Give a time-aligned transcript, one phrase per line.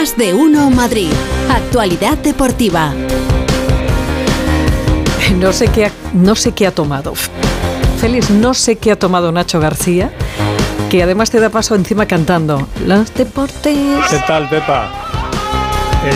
[0.00, 1.10] Más de uno Madrid.
[1.50, 2.92] Actualidad deportiva.
[5.40, 7.14] No sé qué ha, no sé qué ha tomado.
[8.00, 10.12] Félix, no sé qué ha tomado Nacho García,
[10.88, 12.68] que además te da paso encima cantando.
[12.86, 13.76] Los deportes.
[14.08, 14.88] ¿Qué tal, Pepa?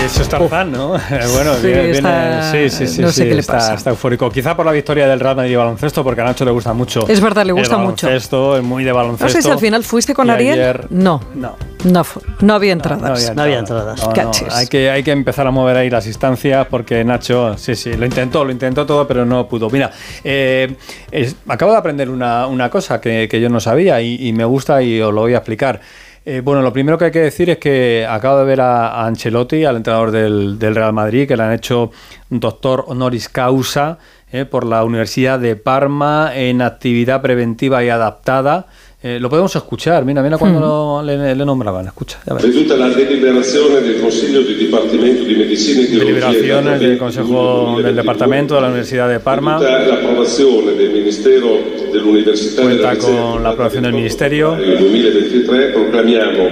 [0.06, 0.90] Eso es Tarzán, ¿no?
[1.34, 3.74] bueno, Sí, viene, está- viene- sí, sí, sí, no sé sí, qué le está, pasa.
[3.74, 4.30] está eufórico.
[4.30, 7.08] Quizá por la victoria del Real Madrid de baloncesto, porque a Nacho le gusta mucho.
[7.08, 8.06] Es verdad, le el gusta mucho.
[8.06, 9.24] baloncesto, es muy de baloncesto.
[9.26, 10.52] No sé si al final fuiste con Y Ariel.
[10.60, 11.56] ayer- No, No.
[11.84, 12.04] No,
[12.40, 13.32] no había entradas.
[13.34, 14.00] No había entradas.
[14.00, 14.52] No, no, Caches.
[14.54, 18.04] hay, que, hay que empezar a mover ahí las instancias porque Nacho, sí, sí, lo
[18.06, 19.68] intentó, lo intentó todo, pero no pudo.
[19.70, 19.90] Mira,
[20.24, 20.74] eh,
[21.10, 24.44] es- acabo de aprender una, una cosa que, que yo no sabía y, y me
[24.44, 25.80] gusta y os lo voy a explicar.
[26.24, 29.06] Eh, bueno, lo primero que hay que decir es que acabo de ver a, a
[29.06, 31.90] Ancelotti, al entrenador del, del Real Madrid, que le han hecho
[32.30, 33.98] doctor honoris causa
[34.30, 38.66] eh, por la Universidad de Parma en actividad preventiva y adaptada.
[39.04, 42.20] Eh, lo podemos escuchar, mira, mira cuando lo- le, le nombraban, escucha.
[42.40, 47.96] Veduta la deliberazione del Consiglio di Dipartimento di Medicina e Teologia deliberaciones del Consejo del
[47.96, 49.58] Departamento de la Universidad de Parma.
[49.58, 51.58] Veduta l'approvazione del Ministero
[51.92, 54.54] dell'Università Cuenta con la aprobación del Ministerio.
[54.54, 56.48] Nel 2023 proclamiamo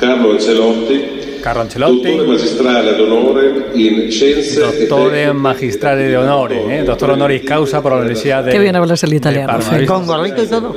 [0.00, 2.16] Carlo Ancelotti Carlo dottore Ancelotti, e
[4.86, 9.02] tecniche magistrale de honore, eh, doctor honoris causa por la Universidad de Qué bien hablas
[9.02, 9.58] el italiano.
[9.86, 10.74] Con gorrito y todo.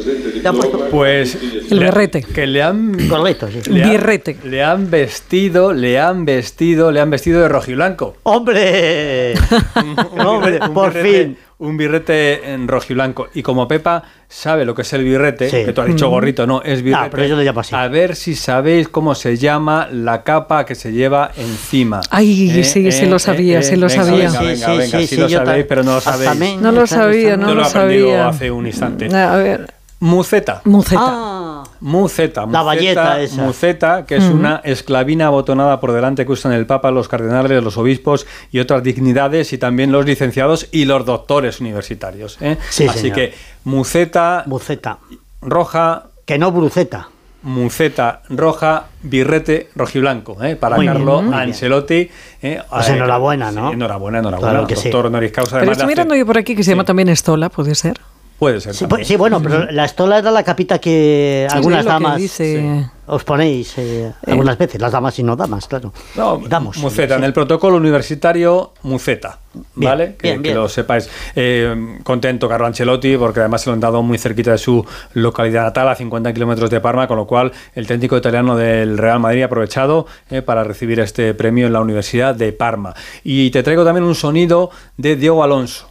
[0.91, 1.37] Pues
[1.69, 2.23] El le- berrete.
[2.23, 3.61] que le han gorrito, sí.
[3.71, 4.37] le han- Birrete.
[4.43, 8.15] le han vestido, le han vestido, le han vestido de rojiblanco.
[8.23, 9.33] ¡Hombre!
[10.25, 11.37] ¡Hombre, por fin!
[11.65, 13.27] Un birrete en rojiblanco.
[13.33, 15.65] Y como Pepa sabe lo que es el birrete, Sí.
[15.65, 17.05] que tú has dicho gorrito, no, es birrete.
[17.05, 17.73] Ah, pero yo lo llamo así.
[17.75, 22.01] A ver si sabéis cómo se llama la capa que se lleva encima.
[22.09, 24.25] Ay, sí, sí lo sabía, sí lo venga, sabía.
[24.29, 26.61] Venga, Sí, venga, sí, venga, sí, sí sí, lo sabéis, pero no lo sabéis.
[26.61, 28.27] No lo sabía, no Yo lo lo he aprendido sabía.
[28.29, 29.15] hace un instante.
[29.15, 30.61] A ver, Muceta.
[30.65, 31.01] Muceta.
[31.03, 33.41] Ah, Muceta, La muceta, valleta esa.
[33.41, 37.77] muceta, que es una esclavina abotonada por delante que usan el Papa, los cardenales, los
[37.77, 42.37] obispos y otras dignidades, y también los licenciados y los doctores universitarios.
[42.41, 42.57] ¿eh?
[42.69, 43.15] Sí, Así señor.
[43.15, 44.97] que muceta buceta.
[45.41, 47.09] roja, Que no bruceta.
[47.43, 50.55] muceta roja, birrete rojiblanco, ¿eh?
[50.55, 51.33] para Muy Carlo bien.
[51.41, 52.09] Encelotti.
[52.41, 52.61] ¿eh?
[52.69, 53.69] Pues enhorabuena, ¿no?
[53.69, 54.51] sí, enhorabuena, enhorabuena.
[54.51, 54.89] Claro que sí.
[54.89, 55.59] doctor honoris causa.
[55.59, 56.87] Pero estoy de mirando yo por aquí que se llama Sí.
[56.87, 57.99] también Estola, puede ser.
[58.39, 58.73] Puede ser.
[58.73, 62.17] Sí, pues- sí, bueno, pero la estola era la capita que Sí, algunas que damas
[62.17, 62.85] dice.
[63.07, 65.93] os ponéis eh, algunas veces, las damas y no damas, claro.
[66.15, 66.77] No, Damos.
[66.79, 67.19] Muceta, sí.
[67.19, 70.15] en el protocolo universitario, Muceta, Bien, ¿vale?
[70.17, 70.55] que, bien, que bien.
[70.57, 71.09] lo sepáis.
[71.33, 75.63] Eh, contento Carlo Ancelotti, porque además se lo han dado muy cerquita de su localidad
[75.63, 79.43] natal, a 50 kilómetros de Parma, con lo cual el técnico italiano del Real Madrid
[79.43, 82.93] ha aprovechado eh, para recibir este premio en la Universidad de Parma.
[83.23, 85.89] Y te traigo también un sonido de Diego Alonso.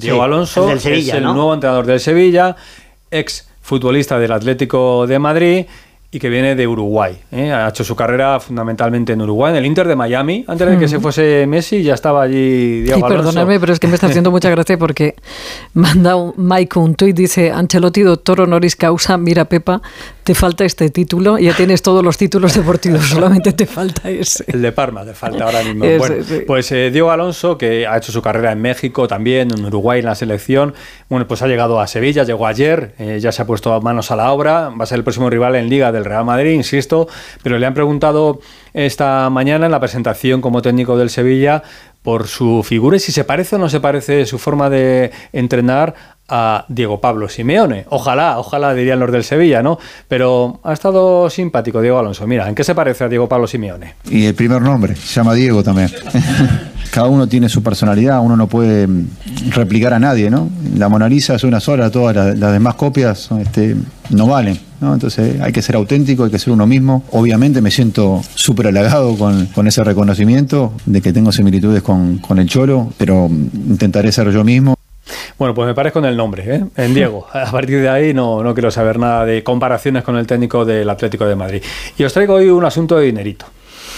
[0.00, 1.34] Diego Sí, Alonso el del Sevilla, es el ¿no?
[1.34, 2.56] nuevo entrenador del Sevilla,
[3.10, 5.66] ex futbolista del Atlético de Madrid
[6.12, 7.16] y que viene de Uruguay.
[7.30, 7.52] ¿eh?
[7.52, 10.44] Ha hecho su carrera fundamentalmente en Uruguay, en el Inter de Miami.
[10.48, 13.16] Antes de que se fuese Messi ya estaba allí Diego Y Alonso.
[13.30, 15.14] perdonadme, pero es que me está haciendo mucha gracia porque
[15.72, 19.82] manda un, Mike un tuit, dice, Ancelotti, doctor honoris causa, mira Pepa,
[20.24, 24.44] te falta este título, ya tienes todos los títulos deportivos, solamente te falta ese.
[24.46, 25.84] El de Parma, te falta ahora mismo.
[25.84, 26.42] Ese, Bueno, sí.
[26.46, 30.06] pues eh, Diego Alonso, que ha hecho su carrera en México también, en Uruguay, en
[30.06, 30.74] la selección,
[31.08, 34.16] bueno, pues ha llegado a Sevilla, llegó ayer, eh, ya se ha puesto manos a
[34.16, 37.08] la obra, va a ser el próximo rival en Liga del Real Madrid, insisto,
[37.42, 38.40] pero le han preguntado
[38.72, 41.62] esta mañana en la presentación como técnico del Sevilla
[42.02, 45.94] por su figura y si se parece o no se parece su forma de entrenar
[46.28, 47.84] a Diego Pablo Simeone.
[47.88, 49.78] Ojalá, ojalá dirían los del Sevilla, ¿no?
[50.08, 52.26] Pero ha estado simpático Diego Alonso.
[52.26, 53.94] Mira, ¿en qué se parece a Diego Pablo Simeone?
[54.08, 55.90] Y el primer nombre, se llama Diego también.
[56.90, 59.06] Cada uno tiene su personalidad, uno no puede mm,
[59.50, 60.48] replicar a nadie, ¿no?
[60.76, 63.76] La Mona Lisa es una sola, todas las, las demás copias este,
[64.10, 64.92] no valen, ¿no?
[64.94, 67.04] Entonces hay que ser auténtico, hay que ser uno mismo.
[67.12, 72.38] Obviamente me siento súper halagado con, con ese reconocimiento de que tengo similitudes con, con
[72.38, 74.74] el Cholo, pero mm, intentaré ser yo mismo.
[75.38, 76.64] Bueno, pues me parece con el nombre, ¿eh?
[76.76, 77.26] en Diego.
[77.32, 80.88] A partir de ahí no, no quiero saber nada de comparaciones con el técnico del
[80.90, 81.62] Atlético de Madrid.
[81.96, 83.46] Y os traigo hoy un asunto de dinerito.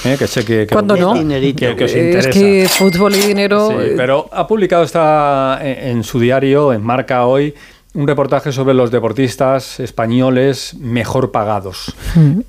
[0.04, 0.16] ¿Eh?
[0.18, 1.14] Que sé que, que, ¿Cuándo no?
[1.14, 1.58] Dinerito.
[1.58, 3.68] que- que os es que fútbol y dinero...
[3.68, 7.54] Sí, eh, pero ha publicado esta, en, en su diario, en Marca hoy,
[7.94, 11.94] un reportaje sobre los deportistas españoles mejor pagados.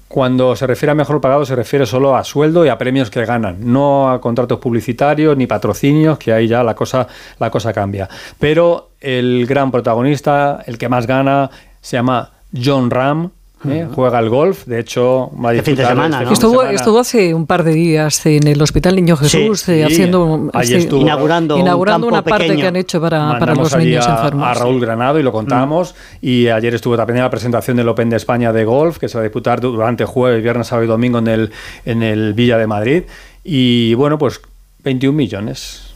[0.08, 3.26] Cuando se refiere a mejor pagados se refiere solo a sueldo y a premios que
[3.26, 7.08] ganan, no a contratos publicitarios ni patrocinios, que ahí ya la cosa,
[7.40, 8.08] la cosa cambia.
[8.40, 11.50] Pero el gran protagonista, el que más gana,
[11.82, 13.30] se llama John Ram,
[13.68, 13.88] ¿eh?
[13.94, 16.72] juega el golf, de hecho va a Este fin de semana, este semana.
[16.72, 20.50] estuvo hace un par de días en el Hospital Niño Jesús Sí, eh, sí, haciendo
[20.54, 21.02] ahí este- estuvo.
[21.02, 22.62] Inaugurando un inaugurando campo una parte pequeño.
[22.62, 24.48] que han hecho para, para los allí niños a, enfermos.
[24.48, 25.96] a Raúl Granado y lo contamos.
[26.22, 29.18] Y ayer estuvo también en la presentación del Open de España de golf, que se
[29.18, 31.52] va a disputar durante jueves, viernes, sábado y domingo en el,
[31.86, 33.04] en el Villa de Madrid.
[33.44, 34.42] Y bueno, pues
[34.84, 35.93] 21 millones.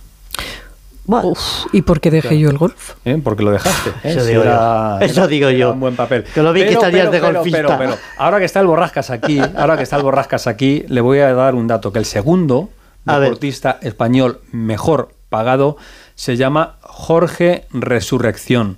[1.07, 1.39] Bueno, Uf,
[1.73, 2.95] ¿Y por qué dejé yo el golf?
[3.05, 3.19] ¿eh?
[3.23, 3.89] Porque lo dejaste.
[3.89, 3.93] ¿eh?
[4.03, 5.05] Eso digo era- yo.
[5.05, 5.71] Eso era- digo era yo.
[5.71, 6.23] Un buen papel.
[6.25, 7.61] Que lo vi que estarías de golfista.
[7.65, 11.01] Pero, pero, ahora que está el Borrascas aquí, ahora que está el Borrascas aquí, le
[11.01, 12.69] voy a dar un dato, que el segundo
[13.05, 13.29] A ver.
[13.29, 15.77] deportista español mejor pagado
[16.15, 18.77] se llama Jorge Resurrección.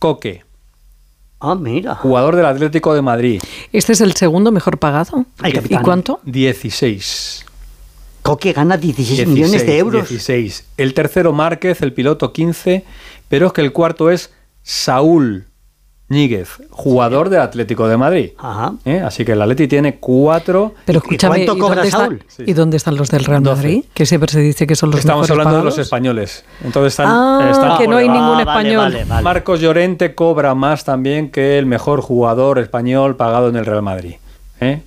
[0.00, 0.44] Coque,
[1.40, 1.94] ah, mira.
[1.94, 3.40] jugador del Atlético de Madrid.
[3.72, 5.26] ¿Este es el segundo mejor pagado?
[5.40, 5.82] Ay, ¿Y capitán.
[5.84, 6.20] cuánto?
[6.24, 7.46] 16.
[8.32, 10.08] Coque gana 16, millones de euros.
[10.08, 10.64] 16.
[10.78, 12.82] El tercero Márquez, el piloto 15,
[13.28, 14.32] pero es que el cuarto es
[14.62, 15.44] Saúl
[16.08, 18.30] Níguez, jugador del Atlético de Madrid.
[18.38, 18.72] Ajá.
[18.86, 19.00] ¿Eh?
[19.00, 20.74] Así que el Atleti tiene cuatro.
[20.86, 22.24] Pero ¿Y escúchame, cuánto ¿y cobra dónde, están, Saúl?
[22.26, 22.42] Sí.
[22.46, 23.56] ¿y dónde están los del Real 12.
[23.56, 23.84] Madrid?
[23.92, 26.42] Que siempre se dice que son los Estamos hablando de los españoles.
[26.64, 28.76] Entonces están, Ah, están que no hay ningún Ah, vale, español.
[28.92, 29.22] vale, vale.
[29.22, 34.14] Marcos Llorente cobra más también que el mejor jugador español pagado en el Real Madrid.
[34.60, 34.80] ¿Eh?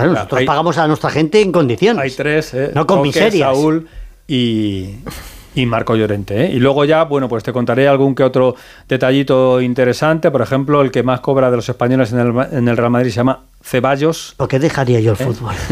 [0.00, 2.02] Claro, nosotros hay- pagamos a nuestra gente en condiciones.
[2.02, 2.70] Hay tres, ¿eh?
[2.74, 3.48] No con miserias.
[3.56, 3.88] Saúl
[4.28, 4.96] y,
[5.54, 6.46] y Marco Llorente.
[6.46, 6.50] ¿eh?
[6.52, 8.56] Y luego ya, bueno, pues te contaré algún que otro
[8.88, 10.30] detallito interesante.
[10.30, 13.10] Por ejemplo, el que más cobra de los españoles en el, en el Real Madrid
[13.10, 14.34] se llama Ceballos.
[14.36, 15.54] ¿Por qué dejaría yo el fútbol?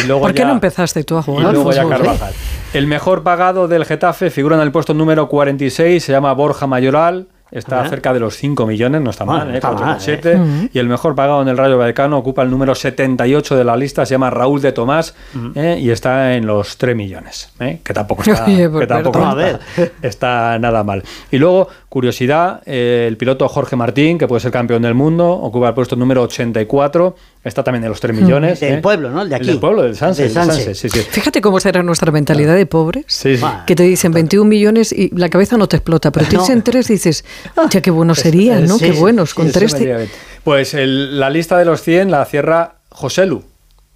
[0.00, 1.96] Y luego ¿Por qué ya- no empezaste tú a Y jugar al luego ya fútbol?
[1.98, 2.32] Carvajal.
[2.72, 7.26] El mejor pagado del Getafe figura en el puesto número 46, se llama Borja Mayoral.
[7.50, 7.88] Está Ajá.
[7.88, 9.56] cerca de los 5 millones, no está Bueno, mal, no ¿eh?
[9.56, 10.20] está mal, 4,7.
[10.66, 10.68] ¿eh?
[10.72, 14.04] Y el mejor pagado en el Rayo Vallecano ocupa el número 78 de la lista,
[14.04, 15.14] se llama Raúl de Tomás
[15.54, 15.78] ¿eh?
[15.80, 17.80] y está en los 3 millones, ¿eh?
[17.82, 19.60] que tampoco está, Oye, pues, que tampoco está,
[20.02, 21.02] está nada mal.
[21.30, 25.68] Y luego, curiosidad, eh, el piloto Jorge Martín, que puede ser campeón del mundo, ocupa
[25.68, 28.60] el puesto número 84, está también en los 3 millones.
[28.60, 28.78] Del ¿eh?
[28.82, 29.22] pueblo, ¿no?
[29.22, 29.46] El de aquí.
[29.46, 30.28] del pueblo, del del Sanse.
[30.28, 31.00] Sanse, sí, sí.
[31.00, 33.04] Fíjate cómo será nuestra mentalidad de pobres.
[33.08, 33.36] Sí.
[33.66, 36.54] Que te dicen 21 millones y la cabeza no te explota, pero tienes No.
[36.54, 37.24] en tres y dices,
[37.70, 38.78] ya qué buenos serían, ¿no?
[38.78, 39.74] sí, qué sí, buenos, sí, con Eso tres.
[39.74, 40.08] te-.
[40.44, 43.42] Pues el- la lista de los 100 la cierra Joselu.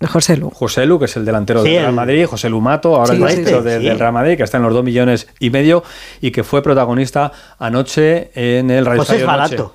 [0.08, 0.50] José Lu.
[0.50, 3.18] Joselu, que es el delantero Sí, del Real el- José José Lumato, ahora Sí, el
[3.20, 3.84] delantero este, de- sí.
[3.86, 5.84] del Real Madrid, que está en los 2 millones y medio
[6.20, 7.30] y que fue protagonista
[7.60, 9.56] anoche en el Radio Pues es Estadio Noche.
[9.56, 9.74] barato.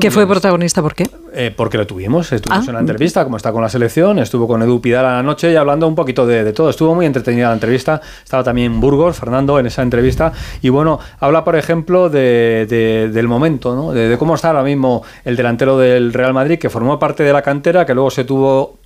[0.00, 0.80] ¿Qué fue protagonista?
[0.80, 1.08] ¿Por qué?
[1.34, 2.70] Eh, porque lo tuvimos, estuvimos Ah.
[2.70, 5.50] en la entrevista, como está con la selección, estuvo con Edu Pidal a la noche
[5.50, 6.70] y hablando un poquito de, de todo.
[6.70, 10.32] Estuvo muy entretenida la entrevista, estaba también Burgos, Fernando, en esa entrevista.
[10.60, 13.92] Y bueno, habla, por ejemplo, de, de- del momento, ¿no?
[13.92, 17.32] de, de cómo está ahora mismo el delantero del Real Madrid, que formó parte de
[17.32, 18.78] la cantera, que luego se tuvo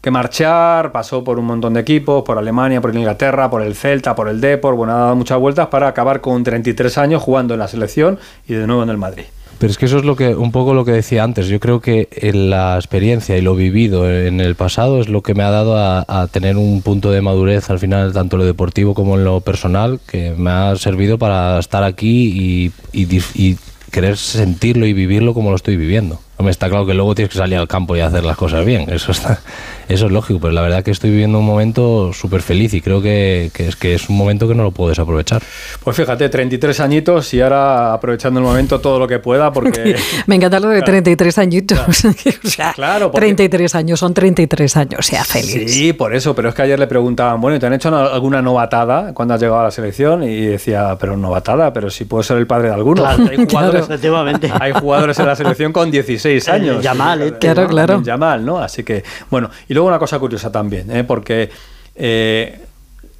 [0.00, 4.14] que marchar, pasó por un montón de equipos, por Alemania, por Inglaterra, por el Celta,
[4.14, 7.60] por el Depor, bueno, ha dado muchas vueltas para acabar con 33 años jugando en
[7.60, 9.24] la selección y de nuevo en el Madrid.
[9.58, 11.46] Pero es que eso es lo que un poco lo que decía antes.
[11.48, 15.34] Yo creo que en la experiencia y lo vivido en el pasado es lo que
[15.34, 18.94] me ha dado a, tener un punto de madurez al final, tanto en lo deportivo
[18.94, 23.56] como en lo personal, que me ha servido para estar aquí y
[23.90, 26.20] querer sentirlo y vivirlo como lo estoy viviendo.
[26.38, 28.90] Hombre, está claro que luego tienes que salir al campo y hacer las cosas bien,
[28.90, 29.40] eso está,
[29.88, 33.00] eso es lógico, pero la verdad que estoy viviendo un momento súper feliz y creo
[33.00, 35.42] que, que es que es un momento que no lo puedo desaprovechar.
[35.82, 39.96] Pues fíjate, 33 añitos y ahora aprovechando el momento todo lo que pueda porque...
[40.26, 41.78] Me encanta lo de 33 añitos.
[42.44, 45.72] o sea, Claro, porque- 33 años, son 33 años, sea feliz.
[45.72, 48.04] Sí, por eso, pero es que ayer le preguntaban, bueno, ¿y te han hecho una-
[48.08, 50.22] alguna novatada cuando has llegado a la selección?
[50.22, 53.02] Y decía, pero novatada, pero si puedo ser el padre de alguno.
[53.02, 54.50] Claro, hay, jugadores, efectivamente.
[54.60, 56.76] hay jugadores en la selección con 16 años.
[56.76, 58.02] El Yamal, este, Claro, claro.
[58.02, 58.58] Yamal, ¿no?
[58.58, 61.04] Así que, bueno, y luego una cosa curiosa también, ¿eh?
[61.04, 61.50] porque
[61.94, 62.65] eh,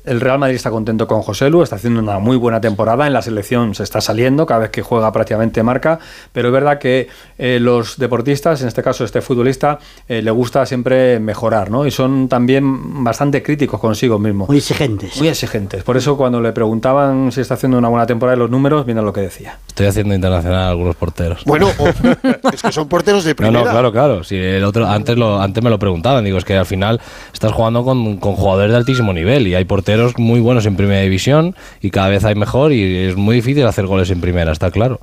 [0.06, 3.12] el Real Madrid está contento con José Lu, está haciendo una muy buena temporada, en
[3.12, 5.98] la selección se está saliendo, cada vez que juega prácticamente marca,
[6.32, 7.08] pero es verdad que
[7.38, 11.86] eh, los deportistas, en este caso este futbolista, eh, le gusta siempre mejorar, ¿no?
[11.86, 14.46] Y son también bastante críticos consigo mismo.
[14.46, 15.16] Muy exigentes.
[15.18, 15.82] Muy exigentes.
[15.82, 19.02] Por eso cuando le preguntaban si está haciendo una buena temporada en los números, mira
[19.02, 19.58] lo que decía.
[19.68, 21.42] Estoy haciendo internacional a algunos porteros.
[21.44, 23.64] Bueno, o- es que son porteros de No, primera.
[23.64, 24.24] no, claro, claro.
[24.24, 26.24] Si el otro, antes, lo, antes me lo preguntaban.
[26.24, 27.00] Digo, es que al final
[27.32, 31.00] estás jugando con, con jugadores de altísimo nivel y hay porteros muy buenos en primera
[31.00, 34.70] división y cada vez hay mejor y es muy difícil hacer goles en primera, está
[34.70, 35.00] claro.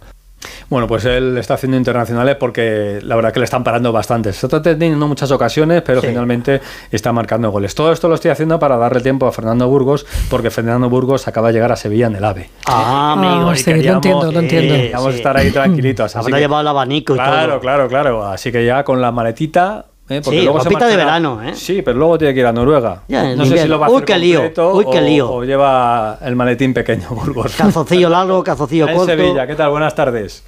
[0.69, 4.33] Bueno, pues él está haciendo internacionales porque la verdad que le están parando bastante.
[4.33, 6.07] Se está teniendo muchas ocasiones, pero Sí.
[6.07, 6.59] finalmente
[6.91, 7.73] está marcando goles.
[7.75, 11.47] Todo esto lo estoy haciendo para darle tiempo a Fernando Burgos, porque Fernando Burgos acaba
[11.47, 12.49] de llegar a Sevilla en el AVE.
[12.65, 13.49] Ah, amigo.
[13.51, 14.75] Ah, y sí, lo entiendo, lo entiendo.
[14.75, 16.13] sí, Vamos a estar ahí tranquilitos.
[16.17, 17.59] Habrá llevado el abanico y claro, todo.
[17.61, 18.25] claro, claro.
[18.25, 19.85] Así que ya con la maletita.
[20.09, 20.21] ¿Eh?
[20.23, 21.53] Porque Sí, luego se de verano, ¿eh?
[21.55, 23.03] Sí, pero luego tiene que ir a Noruega.
[23.07, 25.01] Ya, no sé si lo va a Uy, hacer qué lío, completo uy, qué o-
[25.01, 25.31] lío.
[25.31, 27.53] O, lleva el maletín pequeño, Burgos.
[27.55, 29.11] Calzoncillo largo, calzoncillo en corto.
[29.11, 29.69] Sevilla, ¿qué tal?
[29.71, 30.43] Buenas tardes.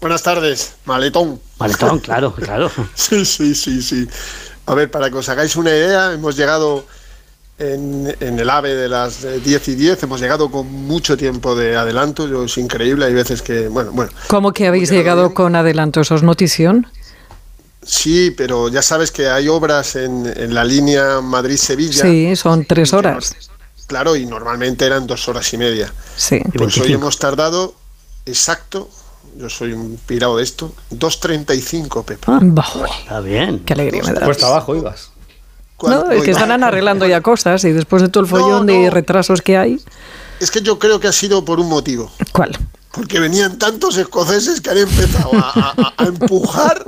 [0.00, 1.40] Buenas tardes, maletón.
[1.58, 2.70] Maletón, claro, claro.
[2.94, 4.06] Sí, sí, sí, sí.
[4.66, 6.84] A ver, para que os hagáis una idea, hemos llegado
[7.58, 11.54] en, en el AVE de las eh, 10 y 10, hemos llegado con mucho tiempo
[11.54, 15.56] de adelanto, yo, es increíble, hay veces que, bueno, bueno, ¿Cómo que habéis llegado con
[15.56, 16.00] adelanto?
[16.02, 16.86] ¿Eso es notición?
[17.86, 22.02] Sí, pero ya sabes que hay obras en, en la línea Madrid-Sevilla.
[22.02, 23.34] Sí, son tres horas.
[23.86, 25.92] Claro, y normalmente eran dos horas y media.
[26.16, 26.40] Sí.
[26.56, 27.74] Pues hoy hemos tardado
[28.26, 28.90] exacto,
[29.36, 32.24] yo soy un pirado de esto, 2.35, Pepe.
[32.26, 32.84] Ah, bajo.
[32.84, 33.60] Está bien.
[33.60, 34.24] Qué alegría me da.
[34.24, 35.10] Cuesta abajo ibas.
[35.82, 39.42] No, es que están arreglando ya cosas y después de todo el follón de retrasos
[39.42, 39.80] que hay.
[40.40, 42.10] Es que yo creo que ha sido por un motivo.
[42.32, 42.58] ¿Cuál?
[42.96, 46.84] Porque venían tantos escoceses que han empezado a, a- a empujar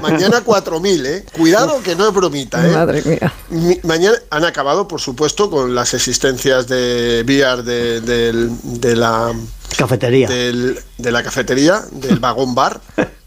[0.00, 1.26] mañana 4.000, ¿eh?
[1.36, 2.72] Cuidado que no es bromita, ¿eh?
[2.72, 3.32] Madre mía.
[3.50, 9.34] Mi- mañana han acabado, por supuesto, con las existencias de VR de la
[9.76, 10.28] Cafetería.
[10.28, 12.80] del- de la cafetería, del vagón bar.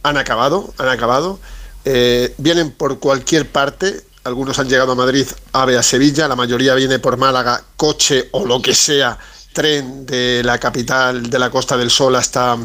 [0.04, 1.40] Han acabado, han acabado.
[1.86, 4.02] Eh, vienen por cualquier parte.
[4.24, 6.28] Algunos han llegado a Madrid, AVE a Sevilla.
[6.28, 9.18] La mayoría viene por Málaga, coche o lo que sea,
[9.54, 12.58] tren de la capital de la Costa del Sol hasta,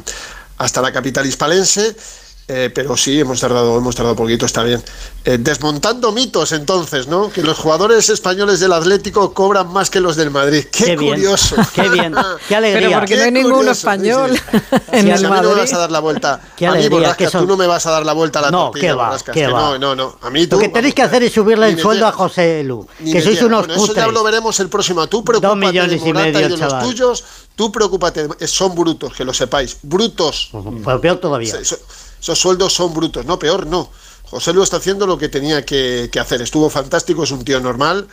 [0.59, 1.97] hasta la capital hispalense.
[2.47, 4.83] Eh, pero sí, hemos tardado, hemos tardado poquito, está bien.
[5.25, 7.31] Eh, desmontando mitos, entonces, ¿no?
[7.31, 10.67] Que los jugadores españoles del Atlético cobran más que los del Madrid.
[10.71, 11.57] Qué, Qué bien, curioso.
[11.75, 12.15] qué bien,
[12.49, 12.89] qué alegría.
[12.89, 14.77] Pero porque no hay Qué ninguno curioso, español sí, sí.
[14.93, 15.61] en Sí, el a mí no me Madrid.
[15.63, 16.41] vas a dar la vuelta.
[16.55, 18.43] Qué a mí, alegría, que son- tú no me vas a dar la vuelta a
[18.43, 19.61] la No, tortilla, qué va, qué va.
[19.61, 20.19] No, no, no.
[20.21, 22.13] A mí tú, Lo que tenéis que hacer es subirle el sueldo a.
[22.13, 24.13] José Lu, que sois unos Bueno, eso ya cutres.
[24.13, 25.07] lo veremos el próximo.
[25.07, 26.85] Tú preocúpate millones de y Morata medio, y de los chaval.
[26.85, 27.25] tuyos.
[27.57, 28.29] Tú preocúpate.
[28.41, 29.77] eh, Son brutos, que lo sepáis.
[29.83, 30.51] Brutos.
[30.83, 31.55] Pues peor todavía.
[31.61, 31.79] Eso-
[32.21, 33.25] esos sueldos son brutos.
[33.27, 33.91] No, peor no.
[34.25, 36.41] José Lu está haciendo lo que tenía que, que hacer.
[36.43, 38.09] Estuvo fantástico, es un tío normal.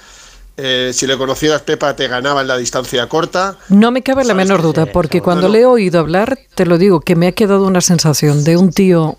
[0.57, 3.57] Eh, si le conocieras, Pepa, te ganaba en la distancia corta.
[3.69, 7.00] No me cabe la menor duda, porque cuando le he oído hablar, te lo digo,
[7.00, 9.17] que me ha quedado una sensación de un tío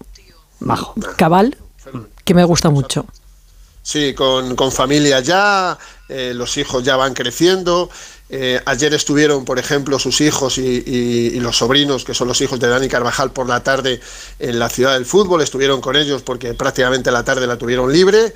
[0.60, 0.94] Majo.
[1.16, 1.56] cabal
[2.24, 3.06] que me gusta mucho.
[3.82, 5.76] Sí, con, con familia ya,
[6.08, 7.90] eh, los hijos ya van creciendo.
[8.34, 12.58] Eh, ayer estuvieron, por ejemplo, sus hijos y, y- los sobrinos, que son los hijos
[12.58, 14.00] de Dani Carvajal, por la tarde
[14.38, 15.42] en la ciudad del fútbol.
[15.42, 18.32] Estuvieron con ellos porque prácticamente la tarde la tuvieron libre.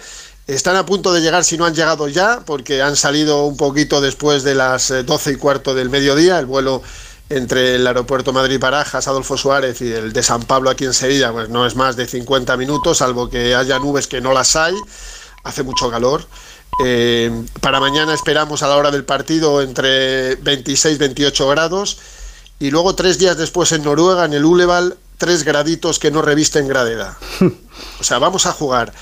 [0.47, 4.03] Están a punto de llegar, si no han llegado ya, porque han salido un poquito
[4.03, 6.39] después de las eh, 12 y cuarto del mediodía.
[6.39, 6.83] El vuelo
[7.31, 11.49] entre el aeropuerto Madrid-Barajas, Adolfo Suárez y el de San Pablo aquí en Sevilla, pues
[11.49, 14.75] no es más de 50 minutos, salvo que haya nubes que no las hay
[15.43, 16.27] hace mucho calor.
[16.85, 17.31] Eh,
[17.61, 21.99] para mañana esperamos a la hora del partido entre 26 y 28 grados.
[22.59, 26.69] Y luego tres días después en Noruega, en el Uleval, tres graditos que no revisten
[26.69, 27.17] gravedad.
[28.01, 28.93] O sea, vamos a jugar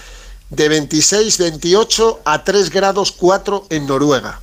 [0.50, 4.40] de 26, 28 a 3 grados 4 en Noruega.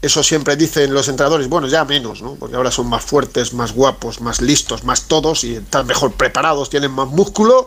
[0.00, 2.34] Eso siempre dicen los entrenadores, bueno, ya menos, ¿no?
[2.36, 6.70] Porque ahora son más fuertes, más guapos, más listos, más todos y están mejor preparados,
[6.70, 7.66] tienen más músculo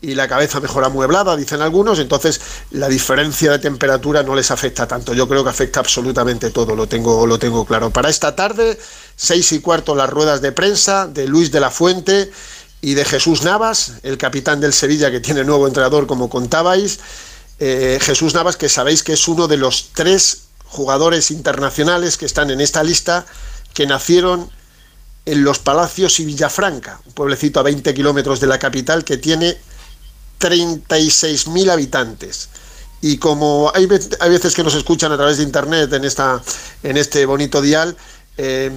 [0.00, 2.40] y la cabeza mejor amueblada, dicen algunos, entonces
[2.70, 5.12] la diferencia de temperatura no les afecta tanto.
[5.12, 7.90] Yo creo que afecta absolutamente todo, lo tengo, lo tengo claro.
[7.90, 8.78] Para esta tarde,
[9.16, 12.30] seis y cuarto, las ruedas de prensa de Luis de la Fuente
[12.80, 17.00] y de Jesús Navas, el capitán del Sevilla que tiene nuevo entrenador, como contabais.
[17.58, 22.50] Eh, Jesús Navas, que sabéis que es uno de los tres jugadores internacionales que están
[22.50, 23.26] en esta lista
[23.74, 24.48] que nacieron
[25.24, 29.58] en Los Palacios y Villafranca, un pueblecito a 20 kilómetros de la capital que tiene
[30.38, 32.48] 36.000 habitantes.
[33.00, 33.88] Y como hay,
[34.20, 36.42] hay veces que nos escuchan a través de internet en, esta,
[36.82, 37.96] en este bonito dial,
[38.36, 38.70] eh,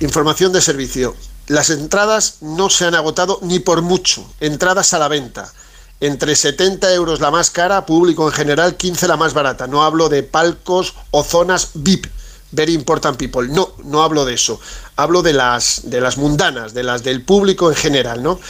[0.00, 1.14] información de servicio.
[1.48, 4.24] Las entradas no se han agotado ni por mucho.
[4.40, 5.52] Entradas a la venta.
[6.00, 9.66] Entre 70 euros la más cara, público en general, 15 la más barata.
[9.66, 12.06] No hablo de palcos o zonas VIP,
[12.50, 13.46] very important people.
[13.48, 14.60] No, no hablo de eso.
[14.96, 18.40] Hablo de las, de las mundanas, de las del público en general, ¿no?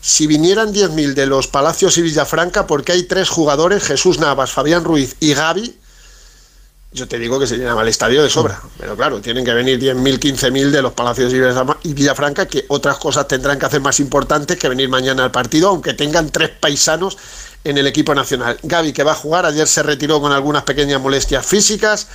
[0.00, 4.84] Si vinieran 10.000 de los Palacios y Villafranca, porque hay tres jugadores, Jesús Navas, Fabián
[4.84, 5.78] Ruiz y Gaby,
[6.92, 8.60] yo te digo que se llenaba el estadio de sobra.
[8.78, 11.32] Pero claro, tienen que venir 10.000, 15.000 de los Palacios
[11.84, 15.68] y Villafranca, que otras cosas tendrán que hacer más importantes que venir mañana al partido,
[15.68, 17.16] aunque tengan tres paisanos
[17.62, 18.58] en el equipo nacional.
[18.62, 22.08] Gaby, que va a jugar, ayer se retiró con algunas pequeñas molestias físicas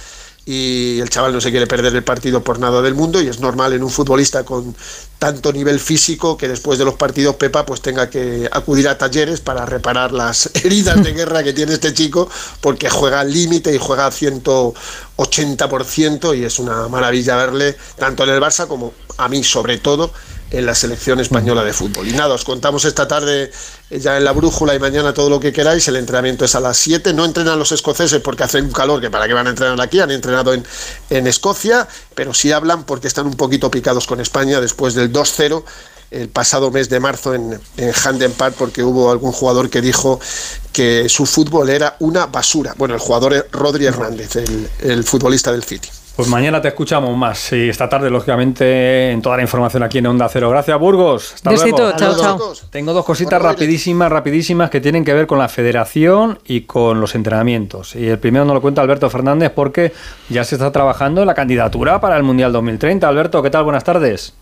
[0.45, 3.39] y el chaval no se quiere perder el partido por nada del mundo y es
[3.39, 4.75] normal en un futbolista con
[5.17, 9.41] tanto nivel físico que después de los partidos Pepa pues tenga que acudir a talleres
[9.41, 12.29] para reparar las heridas de guerra que tiene este chico
[12.61, 18.29] porque juega al límite y juega al 180% y es una maravilla verle tanto en
[18.29, 20.11] el Barça como a mí sobre todo
[20.57, 22.07] en la selección española de fútbol.
[22.07, 23.51] Y nada, os contamos esta tarde
[23.89, 25.87] eh, ya en la brújula y mañana todo lo que queráis.
[25.87, 27.13] El entrenamiento es a las 7.
[27.13, 29.99] No entrenan los escoceses porque hace un calor que para qué van a entrenar aquí.
[29.99, 30.65] Han entrenado en,
[31.09, 35.63] en Escocia, pero sí hablan porque están un poquito picados con España después del 2-0
[36.11, 40.19] el pasado mes de marzo en, en Handen Park porque hubo algún jugador que dijo
[40.71, 42.73] que su fútbol era una basura.
[42.77, 45.89] Bueno, el jugador es Rodri Hernández, el, el futbolista del City.
[46.15, 50.07] Pues mañana te escuchamos más y esta tarde, lógicamente, en toda la información aquí en
[50.07, 50.49] Onda Cero.
[50.49, 51.33] Gracias, Burgos.
[51.33, 51.97] Hasta Besito, luego.
[51.97, 52.53] chao, chao.
[52.69, 57.15] Tengo dos cositas rapidísimas, rapidísimas que tienen que ver con la federación y con los
[57.15, 57.97] entrenamientos.
[57.97, 59.91] Y el primero nos lo cuenta Alberto Fernández porque
[60.29, 63.05] ya se está trabajando en la candidatura para el Mundial 2030.
[63.05, 63.65] Alberto, ¿qué tal?
[63.65, 64.33] Buenas tardes.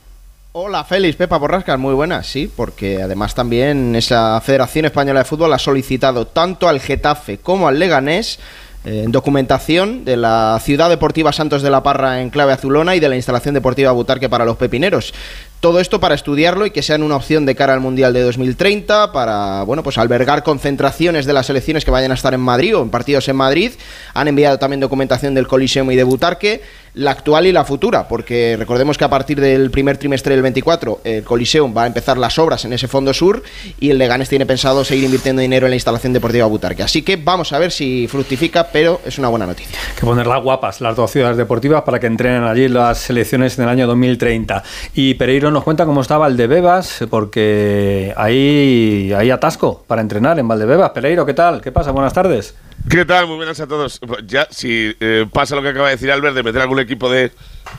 [0.51, 5.51] Hola Félix, Pepa Borrascas, muy buenas, sí, porque además también esa Federación Española de Fútbol
[5.51, 8.37] ha solicitado tanto al Getafe como al Leganés
[8.85, 13.07] eh, documentación de la Ciudad Deportiva Santos de la Parra en clave azulona y de
[13.07, 15.13] la instalación deportiva Butarque para los pepineros.
[15.61, 19.13] Todo esto para estudiarlo y que sean una opción de cara al Mundial de 2030,
[19.13, 22.81] para bueno, pues albergar concentraciones de las selecciones que vayan a estar en Madrid o
[22.81, 23.71] en partidos en Madrid.
[24.13, 26.61] Han enviado también documentación del Coliseum y de Butarque,
[26.95, 31.01] la actual y la futura, porque recordemos que a partir del primer trimestre del 24
[31.03, 33.41] el Coliseum va a empezar las obras en ese fondo sur
[33.79, 36.83] y el Leganés tiene pensado seguir invirtiendo dinero en la instalación deportiva Butarque.
[36.83, 39.77] Así que vamos a ver si fructifica, pero es una buena noticia.
[39.89, 43.63] Hay que ponerlas guapas, las dos ciudades deportivas, para que entrenen allí las selecciones en
[43.63, 44.63] el año 2030.
[44.93, 50.91] Y Pereiro nos cuenta cómo está Valdebebas, porque hay, hay atasco para entrenar en Valdebebas.
[50.91, 51.61] Pereiro, ¿qué tal?
[51.61, 51.91] ¿Qué pasa?
[51.91, 52.53] Buenas tardes.
[52.89, 53.27] ¿Qué tal?
[53.27, 53.99] Muy buenas a todos.
[54.27, 57.31] Ya, si eh, pasa lo que acaba de decir Albert, de meter algún equipo de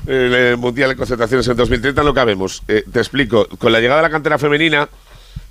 [0.06, 2.62] eh, Mundial de Concentraciones en 2030, no cabemos.
[2.68, 3.46] Eh, te explico.
[3.58, 4.88] Con la llegada de la cantera femenina,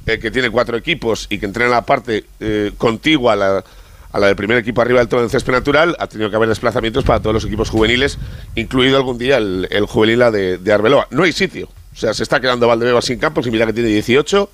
[0.05, 3.63] eh, que tiene cuatro equipos y que entrena la parte eh, contigua a la,
[4.12, 6.50] a la del primer equipo arriba del todo en césped natural, ha tenido que haber
[6.50, 8.17] desplazamientos para todos los equipos juveniles,
[8.55, 11.07] incluido algún día el, el juvenil de, de Arbeloa.
[11.12, 11.69] No hay sitio.
[11.93, 14.50] O sea, se está quedando Valdebebas sin campos y mira que tiene 18.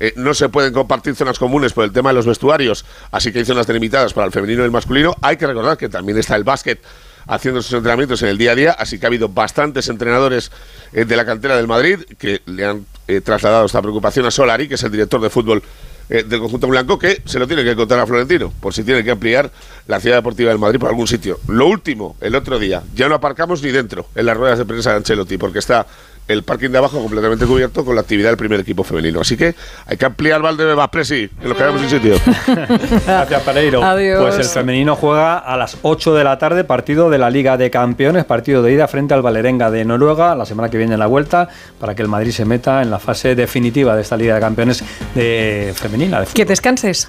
[0.00, 3.40] Eh, no se pueden compartir zonas comunes por el tema de los vestuarios, así que
[3.40, 5.14] hay zonas delimitadas para el femenino y el masculino.
[5.22, 6.80] Hay que recordar que también está el básquet
[7.26, 10.50] haciendo sus entrenamientos en el día a día, así que ha habido bastantes entrenadores
[10.92, 14.68] eh, de la cantera del Madrid que le han eh, trasladado esta preocupación a Solari,
[14.68, 15.62] que es el director de fútbol
[16.06, 19.10] del conjunto blanco, que se lo tiene que contar a Florentino, por si tiene que
[19.10, 19.50] ampliar
[19.86, 21.40] la ciudad deportiva del Madrid por algún sitio.
[21.48, 24.90] Lo último, el otro día, ya no aparcamos ni dentro en las ruedas de prensa
[24.90, 25.86] de Ancelotti, porque está
[26.26, 29.20] el parking de abajo completamente cubierto con la actividad del primer equipo femenino.
[29.20, 29.54] Así que
[29.86, 32.14] hay que ampliar Valdebebas Presi, que nos quedamos sin sitio.
[33.06, 33.82] Gracias, Pereiro.
[33.84, 34.22] Adiós.
[34.22, 37.70] Pues el femenino juega a las 8 de la tarde, partido de la Liga de
[37.70, 41.06] Campeones, partido de ida frente al Valerenga de Noruega, la semana que viene en la
[41.06, 41.48] vuelta,
[41.78, 44.82] para que el Madrid se meta en la fase definitiva de esta Liga de Campeones
[45.14, 46.20] de femenina.
[46.20, 47.08] De Que descanses.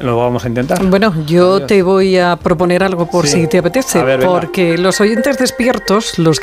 [0.00, 0.82] Lo vamos a intentar.
[0.86, 1.66] Bueno, yo Adiós.
[1.66, 3.42] te voy a proponer algo por Sí.
[3.42, 6.38] si te apetece, ver, porque los oyentes despiertos, los